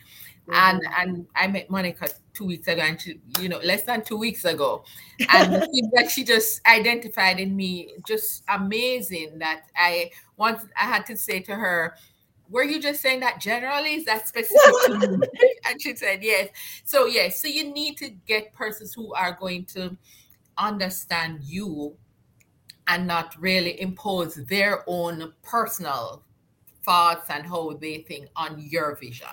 [0.54, 1.02] and mm-hmm.
[1.02, 4.46] and I met Monica two weeks ago, and she, you know, less than two weeks
[4.46, 4.84] ago,
[5.30, 5.54] and
[5.94, 9.40] that she just identified in me just amazing.
[9.40, 11.96] That I once I had to say to her,
[12.50, 13.96] "Were you just saying that generally?
[13.96, 15.30] Is that specific?"
[15.66, 16.50] and she said, "Yes."
[16.84, 19.98] So yes, so you need to get persons who are going to
[20.58, 21.96] understand you
[22.88, 26.24] and not really impose their own personal
[26.84, 29.28] thoughts and how they think on your vision.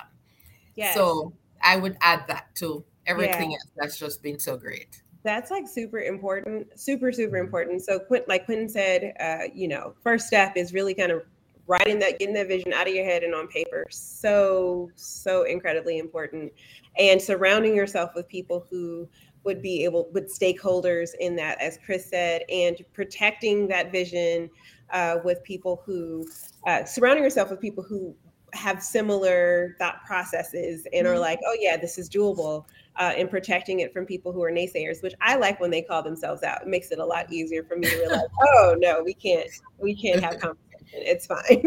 [0.75, 0.93] Yes.
[0.93, 3.57] So I would add that to everything yeah.
[3.57, 5.01] else that's just been so great.
[5.23, 7.81] That's like super important, super, super important.
[7.81, 11.23] So, like Quentin said, uh, you know, first step is really kind of
[11.67, 13.85] writing that, getting that vision out of your head and on paper.
[13.89, 16.53] So, so incredibly important.
[16.97, 19.07] And surrounding yourself with people who
[19.43, 24.49] would be able, with stakeholders in that, as Chris said, and protecting that vision
[24.91, 26.27] uh, with people who,
[26.65, 28.15] uh, surrounding yourself with people who
[28.53, 31.21] have similar thought processes and are mm-hmm.
[31.21, 35.03] like, oh yeah, this is doable, uh, and protecting it from people who are naysayers,
[35.03, 36.61] which I like when they call themselves out.
[36.61, 39.93] It makes it a lot easier for me to realize, oh no, we can't, we
[39.93, 40.74] can't have conversation.
[40.93, 41.63] It's fine.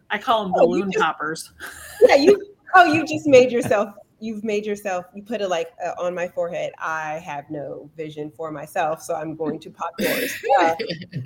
[0.10, 1.52] I call them balloon oh, just, toppers.
[2.02, 2.42] Yeah, you.
[2.74, 3.94] Oh, you just made yourself.
[4.20, 5.06] You've made yourself.
[5.14, 6.72] You put it like uh, on my forehead.
[6.78, 10.34] I have no vision for myself, so I'm going to pop yours.
[10.60, 10.74] Uh,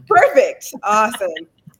[0.06, 0.72] perfect.
[0.84, 1.32] Awesome.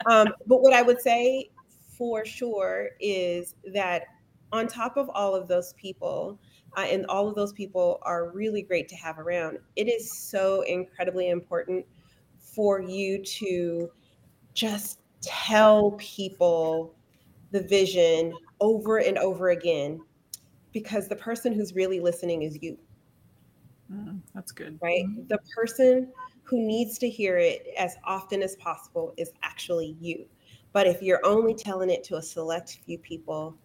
[0.07, 1.51] Um, but what I would say
[1.97, 4.05] for sure is that
[4.51, 6.41] on top of all of those people,
[6.77, 10.63] uh, and all of those people are really great to have around, it is so
[10.63, 11.85] incredibly important
[12.39, 13.91] for you to
[14.55, 16.95] just tell people
[17.51, 20.01] the vision over and over again
[20.73, 22.79] because the person who's really listening is you.
[23.93, 24.79] Mm, that's good.
[24.81, 25.05] Right?
[25.05, 25.27] Mm-hmm.
[25.29, 26.13] The person
[26.45, 30.27] who needs to hear it as often as possible is actually you.
[30.73, 33.57] But if you're only telling it to a select few people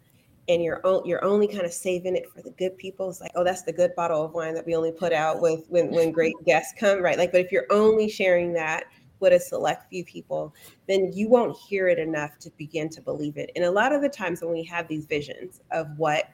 [0.47, 3.43] and you're you're only kind of saving it for the good people, it's like, oh,
[3.43, 6.35] that's the good bottle of wine that we only put out with when when great
[6.45, 7.17] guests come, right?
[7.17, 8.85] Like, but if you're only sharing that
[9.25, 10.53] with a select few people,
[10.87, 13.49] then you won't hear it enough to begin to believe it.
[13.55, 16.29] And a lot of the times when we have these visions of what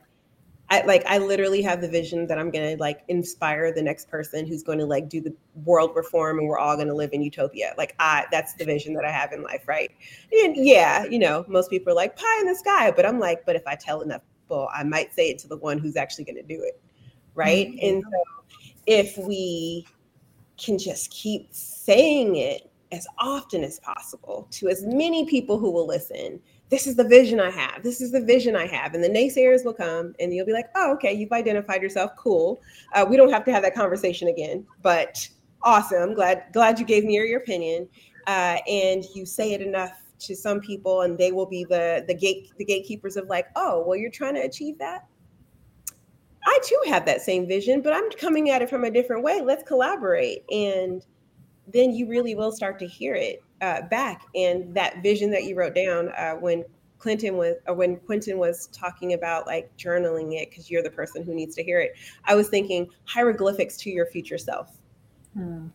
[0.70, 4.46] I like I literally have the vision that I'm gonna like inspire the next person
[4.46, 5.34] who's going to like do the
[5.66, 7.74] world reform and we're all gonna live in utopia.
[7.78, 9.92] Like I that's the vision that I have in life, right?
[10.32, 13.46] And yeah, you know, most people are like pie in the sky, but I'm like,
[13.46, 16.26] but if I tell enough people, I might say it to the one who's actually
[16.26, 16.82] gonna do it.
[17.36, 17.68] Right.
[17.68, 17.88] Mm-hmm.
[17.88, 19.86] And so if we
[20.58, 25.88] can just keep saying it as often as possible to as many people who will
[25.88, 26.40] listen
[26.72, 27.84] this is the vision I have.
[27.84, 28.96] This is the vision I have.
[28.96, 32.12] And the naysayers will come and you'll be like, oh, okay, you've identified yourself.
[32.18, 32.62] Cool.
[32.94, 35.28] Uh, we don't have to have that conversation again, but
[35.64, 36.14] awesome.
[36.14, 37.90] Glad, glad you gave me your, your opinion.
[38.26, 42.14] Uh, and you say it enough to some people and they will be the, the
[42.14, 45.06] gate, the gatekeepers of like, oh, well, you're trying to achieve that.
[46.46, 49.42] I too have that same vision, but I'm coming at it from a different way.
[49.42, 50.46] Let's collaborate.
[50.50, 51.06] And
[51.74, 54.24] then you really will start to hear it uh, back.
[54.36, 56.66] And that vision that you wrote down uh, when
[57.00, 61.24] Clinton was, or when Quentin was talking about like journaling it, because you're the person
[61.24, 61.94] who needs to hear it.
[62.26, 64.70] I was thinking hieroglyphics to your future self.
[65.34, 65.68] Hmm.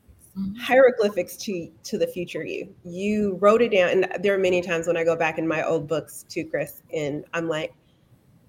[0.61, 2.73] Hieroglyphics to to the future you.
[2.85, 5.63] You wrote it down, and there are many times when I go back in my
[5.63, 7.73] old books to Chris, and I'm like,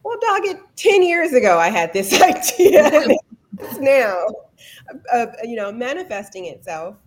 [0.04, 3.08] "Well, dog, it ten years ago I had this idea.
[3.80, 4.26] now,
[5.14, 6.98] uh, you know, manifesting itself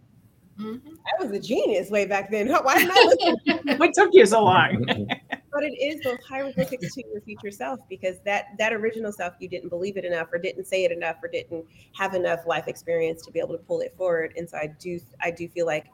[0.60, 0.94] Mm-hmm.
[0.94, 2.48] I was a genius way back then.
[2.62, 3.14] Why didn't I
[3.46, 3.78] listen?
[3.78, 4.84] what took you so long?
[5.52, 9.48] but it is those hieroglyphics to your future self because that that original self you
[9.48, 13.22] didn't believe it enough or didn't say it enough or didn't have enough life experience
[13.22, 14.32] to be able to pull it forward.
[14.36, 15.86] And so I do I do feel like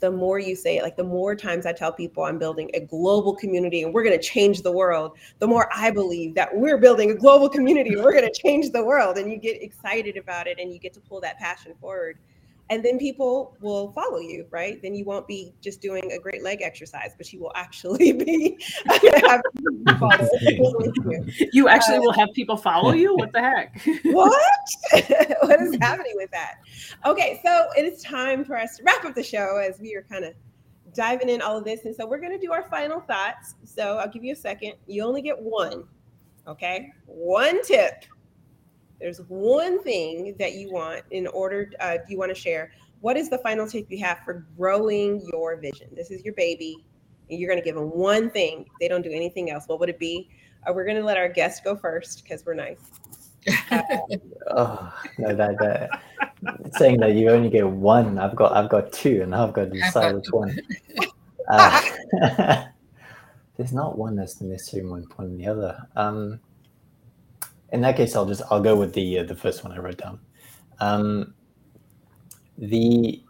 [0.00, 2.80] the more you say it, like the more times I tell people I'm building a
[2.80, 6.78] global community and we're going to change the world, the more I believe that we're
[6.78, 9.16] building a global community and we're going to change the world.
[9.16, 12.18] And you get excited about it and you get to pull that passion forward
[12.70, 14.80] and then people will follow you right?
[14.82, 18.58] Then you won't be just doing a great leg exercise but you will actually be
[21.52, 21.68] you.
[21.68, 23.14] Actually uh, will have people follow you?
[23.16, 23.80] What the heck?
[24.04, 24.40] What?
[25.42, 26.54] What is happening with that?
[27.04, 30.06] Okay so it is time for us to wrap up the show as we are
[30.10, 30.34] kind of
[30.94, 33.54] diving in all of this and so we're going to do our final thoughts.
[33.64, 34.74] So i'll give you a second.
[34.86, 35.84] You only get one
[36.46, 36.92] okay?
[37.06, 38.04] One tip
[39.04, 42.72] there's one thing that you want in order, uh, you want to share.
[43.02, 45.88] What is the final tip you have for growing your vision?
[45.92, 46.82] This is your baby,
[47.28, 48.64] and you're going to give them one thing.
[48.80, 49.68] They don't do anything else.
[49.68, 50.30] What would it be?
[50.66, 52.78] Uh, we're going to let our guest go first because we're nice.
[53.70, 53.82] Uh,
[54.52, 55.90] oh no, that, that
[56.78, 58.18] saying that you only get one.
[58.18, 60.58] I've got I've got two, and I've got to decide which one.
[61.50, 61.82] Uh,
[63.58, 65.88] there's not one that's necessarily more important than the other.
[65.94, 66.40] Um,
[67.74, 69.98] in that case, I'll just I'll go with the uh, the first one I wrote
[69.98, 70.20] down.
[70.78, 71.34] Um,
[72.56, 73.20] the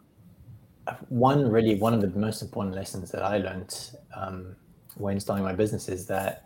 [1.09, 3.75] one really one of the most important lessons that I learned
[4.15, 4.55] um,
[4.97, 6.45] when starting my business is that,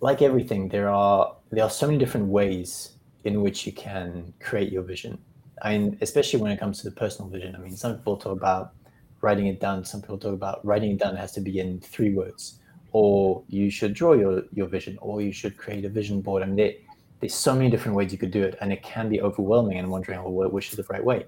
[0.00, 2.92] like everything, there are there are so many different ways
[3.24, 5.18] in which you can create your vision.
[5.60, 7.56] I mean, especially when it comes to the personal vision.
[7.56, 8.74] I mean, some people talk about
[9.20, 9.84] writing it down.
[9.84, 12.57] Some people talk about writing it down it has to be in three words,
[12.92, 16.42] or you should draw your your vision, or you should create a vision board.
[16.42, 16.72] I mean, there,
[17.20, 19.90] there's so many different ways you could do it, and it can be overwhelming and
[19.90, 21.26] wondering, well, which is the right way.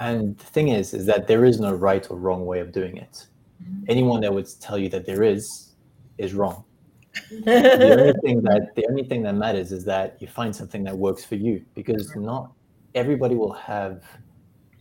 [0.00, 2.96] And the thing is, is that there is no right or wrong way of doing
[2.96, 3.26] it.
[3.62, 3.84] Mm-hmm.
[3.88, 5.72] Anyone that would tell you that there is,
[6.18, 6.64] is wrong.
[7.30, 10.96] the only thing that the only thing that matters is that you find something that
[10.96, 12.52] works for you, because not
[12.94, 14.04] everybody will have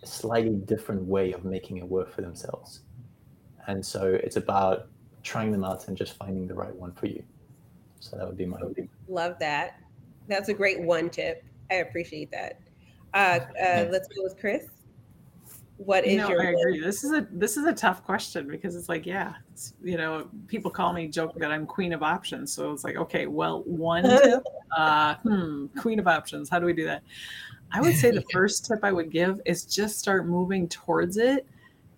[0.03, 2.81] a slightly different way of making it work for themselves.
[3.67, 4.88] And so it's about
[5.25, 7.21] trying them out and just finding the right one for you.
[7.99, 8.77] So that would be my hope.
[9.09, 9.79] love that.
[10.27, 11.43] That's a great one tip.
[11.71, 12.59] I appreciate that.
[13.13, 14.67] Uh, uh, let's go with Chris.
[15.77, 16.41] What is no, your?
[16.41, 16.79] I agree.
[16.79, 20.29] This is a this is a tough question because it's like, yeah, it's, you know,
[20.47, 22.53] people call me joke that I'm queen of options.
[22.53, 24.43] So it's like, okay, well, one tip,
[24.77, 26.49] uh, hmm, queen of options.
[26.49, 27.03] How do we do that?
[27.73, 31.45] I would say the first tip I would give is just start moving towards it.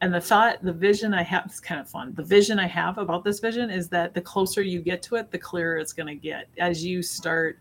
[0.02, 2.14] And the thought, the vision I have is kind of fun.
[2.14, 5.32] The vision I have about this vision is that the closer you get to it,
[5.32, 7.58] the clearer it's going to get as you start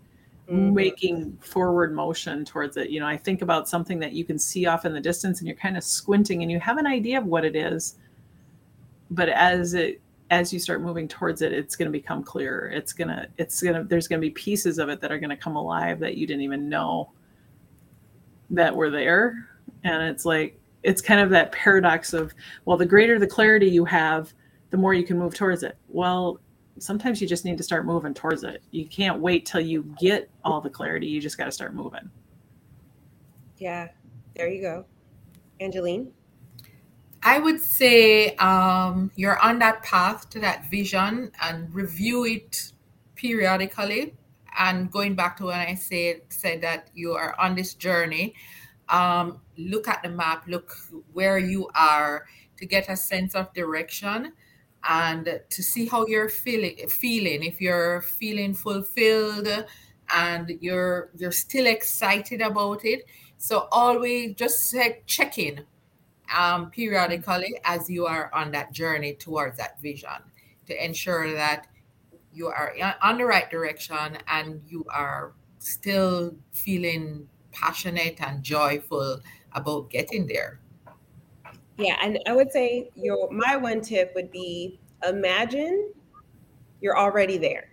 [0.46, 0.74] mm-hmm.
[0.74, 2.90] making forward motion towards it.
[2.90, 5.48] You know, I think about something that you can see off in the distance and
[5.48, 7.96] you're kind of squinting and you have an idea of what it is.
[9.10, 12.68] But as it as you start moving towards it, it's going to become clearer.
[12.68, 15.18] It's going to it's going to there's going to be pieces of it that are
[15.18, 17.10] going to come alive that you didn't even know
[18.50, 19.48] that were there
[19.82, 22.32] and it's like it's kind of that paradox of
[22.64, 24.32] well the greater the clarity you have
[24.70, 25.76] the more you can move towards it.
[25.88, 26.40] Well
[26.78, 28.62] sometimes you just need to start moving towards it.
[28.70, 31.06] You can't wait till you get all the clarity.
[31.06, 32.10] You just got to start moving.
[33.58, 33.88] Yeah
[34.36, 34.84] there you go.
[35.60, 36.12] Angeline?
[37.22, 42.72] I would say um, you're on that path to that vision and review it
[43.14, 44.14] periodically.
[44.58, 48.34] And going back to when I said said that you are on this journey,
[48.88, 50.76] um, look at the map, look
[51.12, 54.32] where you are to get a sense of direction
[54.88, 57.42] and to see how you're feeling feeling.
[57.42, 59.48] If you're feeling fulfilled
[60.14, 63.06] and you're you're still excited about it.
[63.38, 64.74] So always just
[65.06, 65.64] check in
[66.36, 70.10] um, periodically as you are on that journey towards that vision
[70.66, 71.66] to ensure that
[72.32, 79.20] you are on the right direction and you are still feeling passionate and joyful
[79.52, 80.60] about getting there.
[81.78, 85.92] Yeah, and I would say your my one tip would be imagine
[86.80, 87.70] you're already there,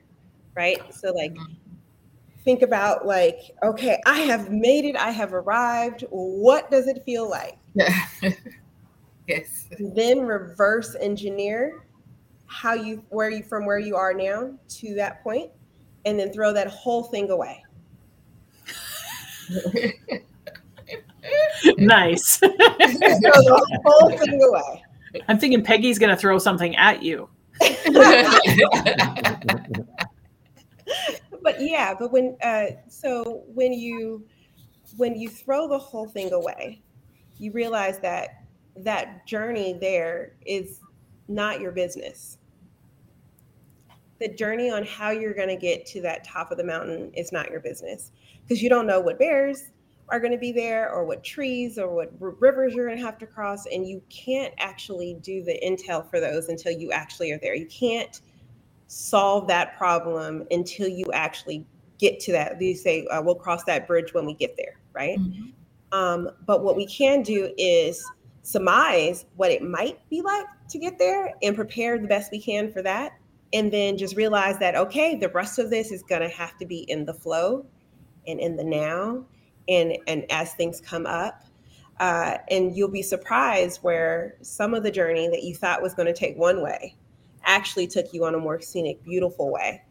[0.55, 0.81] right?
[0.93, 1.53] So like mm-hmm.
[2.43, 6.03] think about like okay, I have made it, I have arrived.
[6.09, 7.57] What does it feel like?
[9.27, 9.69] yes.
[9.79, 11.85] Then reverse engineer
[12.45, 15.49] how you where you from where you are now to that point
[16.05, 17.63] and then throw that whole thing away
[21.77, 22.37] nice.
[22.37, 24.83] Throw the whole thing away.
[25.27, 27.29] I'm thinking peggy's going to throw something at you.
[31.41, 34.25] But yeah but when uh so when you
[34.95, 36.81] when you throw the whole thing away
[37.37, 38.43] you realize that
[38.77, 40.79] that journey there is
[41.27, 42.37] not your business.
[44.19, 47.31] The journey on how you're going to get to that top of the mountain is
[47.31, 48.11] not your business
[48.43, 49.71] because you don't know what bears
[50.09, 53.03] are going to be there or what trees or what r- rivers you're going to
[53.03, 57.31] have to cross and you can't actually do the intel for those until you actually
[57.31, 58.21] are there you can't
[58.87, 61.65] solve that problem until you actually
[61.97, 65.17] get to that you say uh, we'll cross that bridge when we get there right
[65.17, 65.97] mm-hmm.
[65.97, 68.05] um, but what we can do is
[68.43, 72.71] surmise what it might be like to get there and prepare the best we can
[72.71, 73.13] for that
[73.53, 76.65] and then just realize that okay the rest of this is going to have to
[76.65, 77.65] be in the flow
[78.27, 79.23] and in the now
[79.67, 81.43] and and as things come up
[81.99, 86.07] uh, and you'll be surprised where some of the journey that you thought was going
[86.07, 86.95] to take one way
[87.45, 89.81] actually took you on a more scenic beautiful way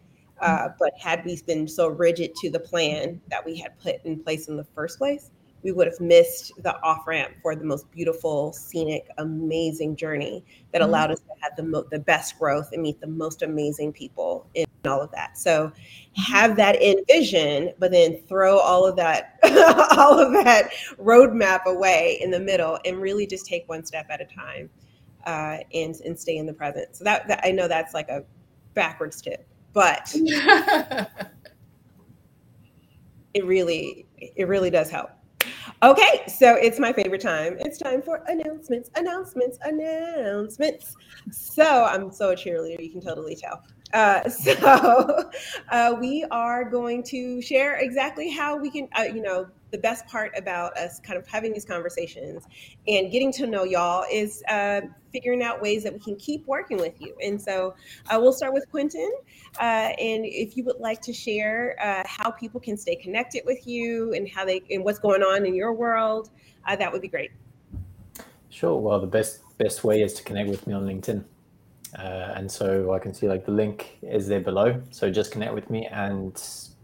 [0.40, 4.18] Uh, but had we been so rigid to the plan that we had put in
[4.22, 5.30] place in the first place,
[5.62, 10.82] we would have missed the off ramp for the most beautiful, scenic, amazing journey that
[10.82, 10.86] Mhm.
[10.86, 14.46] allowed us to have the mo- the best growth and meet the most amazing people
[14.54, 15.38] in all of that.
[15.38, 15.70] So
[16.16, 19.38] have that in vision, but then throw all of that
[19.96, 24.20] all of that roadmap away in the middle and really just take one step at
[24.20, 24.68] a time
[25.26, 26.96] uh, and and stay in the present.
[26.96, 28.24] So that, that I know that's like a
[28.74, 30.12] backwards tip, but
[33.34, 35.10] it really it really does help.
[35.82, 37.56] Okay, so it's my favorite time.
[37.60, 40.96] It's time for announcements, announcements, announcements.
[41.30, 43.62] So I'm so a cheerleader, you can totally tell.
[43.92, 45.30] Uh, so
[45.70, 50.06] uh, we are going to share exactly how we can, uh, you know, the best
[50.06, 52.46] part about us kind of having these conversations
[52.86, 56.76] and getting to know y'all is uh, figuring out ways that we can keep working
[56.76, 57.16] with you.
[57.22, 57.74] And so
[58.10, 59.10] uh, we'll start with Quentin.
[59.58, 63.66] Uh, and if you would like to share uh, how people can stay connected with
[63.66, 66.30] you and how they and what's going on in your world,
[66.68, 67.30] uh, that would be great.
[68.50, 68.78] Sure.
[68.78, 71.24] Well, the best best way is to connect with me on LinkedIn.
[71.98, 74.82] Uh, and so I can see like the link is there below.
[74.90, 76.32] So just connect with me and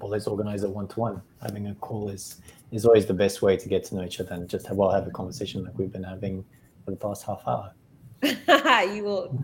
[0.01, 1.20] well, let's organize a one-to-one.
[1.43, 2.41] Having a call is
[2.71, 4.91] is always the best way to get to know each other and just have, well
[4.91, 6.45] have a conversation like we've been having
[6.85, 7.73] for the past half hour.
[8.23, 9.39] you will,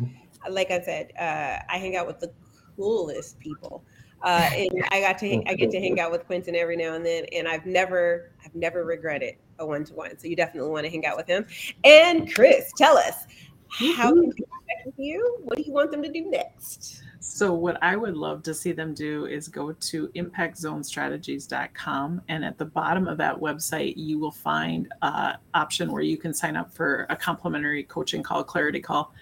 [0.51, 2.33] like I said, uh, I hang out with the
[2.77, 3.85] coolest people.
[4.23, 6.95] Uh, and I got to hang, I get to hang out with Quentin every now
[6.95, 10.19] and then, and I've never I've never regretted a one to one.
[10.19, 11.47] So you definitely want to hang out with him.
[11.85, 13.27] And Chris, tell us
[13.71, 15.39] how can people connect with you?
[15.43, 17.03] What do you want them to do next?
[17.27, 22.21] So, what I would love to see them do is go to impactzonestrategies.com.
[22.29, 26.35] And at the bottom of that website, you will find an option where you can
[26.35, 29.15] sign up for a complimentary coaching call, clarity call.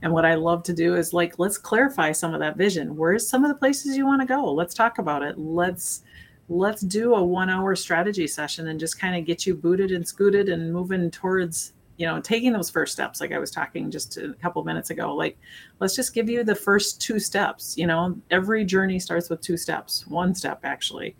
[0.00, 2.96] And what I love to do is like, let's clarify some of that vision.
[2.96, 4.50] Where's some of the places you want to go?
[4.52, 5.38] Let's talk about it.
[5.38, 6.02] Let's
[6.48, 10.08] let's do a one hour strategy session and just kind of get you booted and
[10.08, 14.16] scooted and moving towards you know taking those first steps like i was talking just
[14.16, 15.36] a couple minutes ago like
[15.80, 19.56] let's just give you the first two steps you know every journey starts with two
[19.56, 21.14] steps one step actually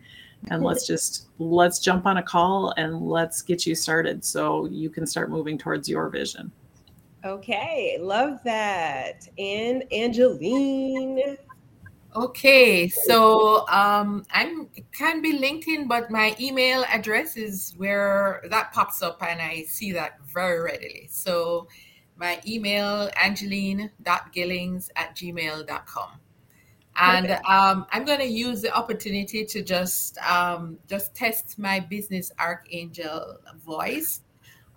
[0.51, 4.89] and let's just let's jump on a call and let's get you started so you
[4.89, 6.51] can start moving towards your vision
[7.25, 9.29] Okay, love that.
[9.39, 11.37] And Angeline.
[12.17, 18.73] Okay, so um, I'm it can be LinkedIn, but my email address is where that
[18.73, 21.09] pops up, and I see that very readily.
[21.11, 21.69] So
[22.17, 26.11] my email angeline.gillings at gmail.com.
[26.97, 32.31] And um, I'm going to use the opportunity to just um, just test my business
[32.39, 34.21] archangel voice.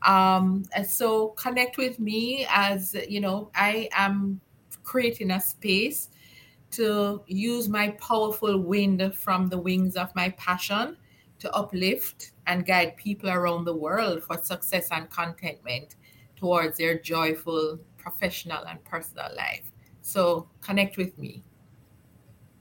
[0.03, 4.39] Um, and so connect with me as you know I am
[4.83, 6.09] creating a space
[6.71, 10.97] to use my powerful wind from the wings of my passion
[11.43, 15.97] to uplift and guide people around the world for success and contentment
[16.37, 19.69] towards their joyful professional and personal life.
[20.01, 21.43] So connect with me.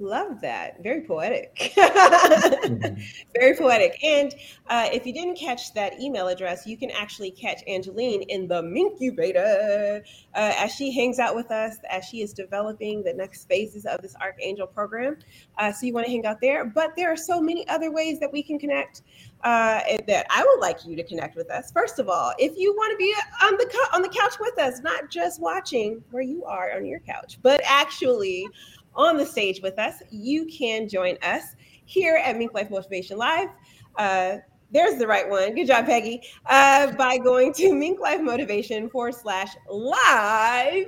[0.03, 0.83] Love that.
[0.83, 1.73] Very poetic.
[1.77, 4.03] Very poetic.
[4.03, 4.35] And
[4.67, 8.63] uh, if you didn't catch that email address, you can actually catch Angeline in the
[8.63, 10.03] Mincubator
[10.35, 14.03] uh, as she hangs out with us as she is developing the next phases of
[14.03, 15.19] this Archangel program.
[15.57, 16.65] Uh, so you want to hang out there.
[16.65, 19.03] But there are so many other ways that we can connect.
[19.45, 21.73] Uh, that I would like you to connect with us.
[21.73, 24.57] First of all, if you want to be on the co- on the couch with
[24.57, 28.47] us, not just watching where you are on your couch, but actually
[28.95, 31.43] on the stage with us, you can join us
[31.85, 33.49] here at Mink Life Motivation Live.
[33.97, 34.37] Uh,
[34.71, 35.55] there's the right one.
[35.55, 36.23] Good job, Peggy.
[36.47, 40.87] Uh, by going to Mink Life Motivation forward slash live.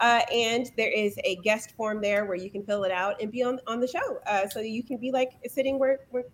[0.00, 3.30] Uh, and there is a guest form there where you can fill it out and
[3.30, 4.18] be on, on the show.
[4.26, 6.24] Uh, so you can be like sitting where, where,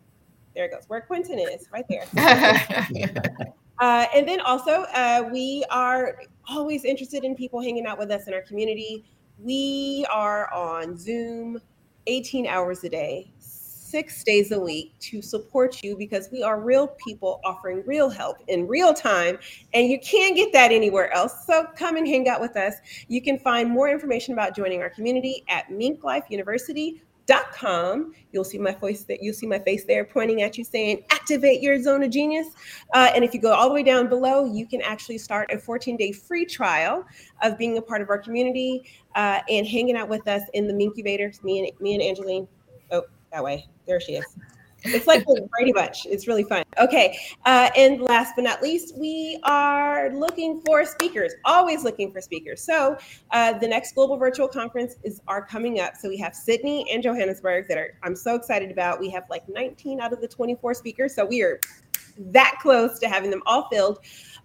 [0.54, 2.06] there it goes, where Quentin is, right there.
[3.82, 8.28] Uh, and then also, uh, we are always interested in people hanging out with us
[8.28, 9.04] in our community.
[9.38, 11.60] We are on Zoom
[12.06, 16.88] 18 hours a day, six days a week to support you because we are real
[17.04, 19.38] people offering real help in real time.
[19.74, 21.46] And you can't get that anywhere else.
[21.46, 22.74] So come and hang out with us.
[23.08, 28.12] You can find more information about joining our community at Mink Life University dot com.
[28.32, 31.60] You'll see my voice that you'll see my face there pointing at you saying activate
[31.62, 32.48] your zone of genius.
[32.94, 35.58] Uh, and if you go all the way down below you can actually start a
[35.58, 37.04] 14 day free trial
[37.42, 38.82] of being a part of our community
[39.14, 42.46] uh, and hanging out with us in the mincubator me and me and angeline.
[42.90, 43.66] Oh that way.
[43.86, 44.26] There she is
[44.84, 46.06] It's like Brady Bunch.
[46.06, 46.64] It's really fun.
[46.78, 47.18] Okay.
[47.44, 52.62] Uh, and last but not least, we are looking for speakers, always looking for speakers.
[52.62, 52.96] So
[53.30, 55.96] uh, the next global virtual conference is are coming up.
[55.96, 59.00] So we have Sydney and Johannesburg that are I'm so excited about.
[59.00, 61.14] We have like 19 out of the 24 speakers.
[61.14, 61.60] So we are
[62.18, 64.00] that close to having them all filled.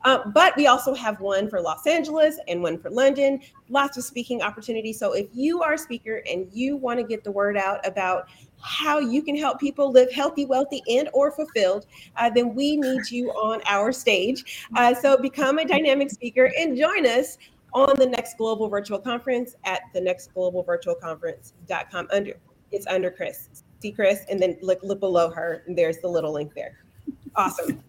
[0.08, 4.06] Uh, but we also have one for Los Angeles and one for London, lots of
[4.06, 4.98] speaking opportunities.
[4.98, 8.30] So if you are a speaker and you want to get the word out about
[8.62, 13.12] how you can help people live healthy, wealthy, and or fulfilled, uh, then we need
[13.12, 14.66] you on our stage.
[14.78, 17.38] Uh, so become a dynamic speaker and join us
[17.74, 22.32] on the next global virtual conference at the next global virtual conference.com under
[22.72, 23.50] it's under Chris.
[23.82, 26.78] See Chris and then look look below her and there's the little link there.
[27.36, 27.84] Awesome.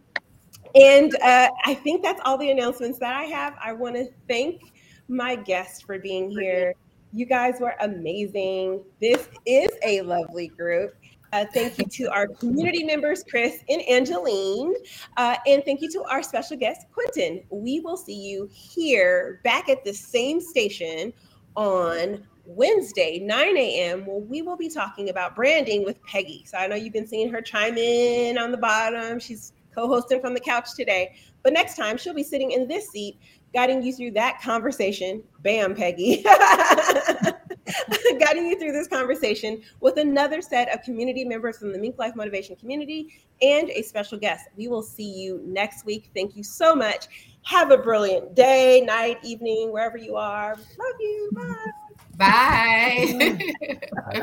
[0.75, 3.55] And uh, I think that's all the announcements that I have.
[3.63, 4.61] I want to thank
[5.09, 6.75] my guests for being here.
[7.13, 8.83] You guys were amazing.
[9.01, 10.95] This is a lovely group.
[11.33, 14.75] Uh, thank you to our community members, Chris and Angeline.
[15.17, 17.43] Uh, and thank you to our special guest, Quentin.
[17.51, 21.13] We will see you here back at the same station
[21.55, 26.45] on Wednesday, 9 a.m., where we will be talking about branding with Peggy.
[26.47, 29.19] So I know you've been seeing her chime in on the bottom.
[29.19, 31.15] She's co-hosting from the couch today.
[31.43, 33.19] But next time she'll be sitting in this seat,
[33.55, 35.23] guiding you through that conversation.
[35.43, 36.23] Bam, Peggy.
[38.19, 42.17] guiding you through this conversation with another set of community members from the Mink Life
[42.17, 44.49] Motivation community and a special guest.
[44.57, 46.11] We will see you next week.
[46.15, 47.07] Thank you so much.
[47.43, 50.57] Have a brilliant day, night, evening, wherever you are.
[50.57, 51.31] Love you.
[51.35, 51.71] Bye.
[52.17, 53.39] Bye.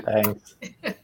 [0.05, 0.55] Thanks.